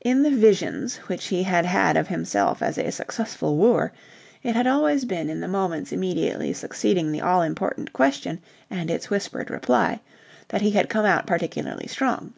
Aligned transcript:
In 0.00 0.22
the 0.22 0.30
visions 0.30 0.96
which 1.06 1.26
he 1.26 1.42
had 1.42 1.66
had 1.66 1.98
of 1.98 2.08
himself 2.08 2.62
as 2.62 2.78
a 2.78 2.90
successful 2.90 3.58
wooer, 3.58 3.92
it 4.42 4.54
had 4.56 4.66
always 4.66 5.04
been 5.04 5.28
in 5.28 5.38
the 5.40 5.46
moments 5.48 5.92
immediately 5.92 6.54
succeeding 6.54 7.12
the 7.12 7.20
all 7.20 7.42
important 7.42 7.92
question 7.92 8.40
and 8.70 8.90
its 8.90 9.10
whispered 9.10 9.50
reply 9.50 10.00
that 10.48 10.62
he 10.62 10.70
had 10.70 10.88
come 10.88 11.04
out 11.04 11.26
particularly 11.26 11.88
strong. 11.88 12.32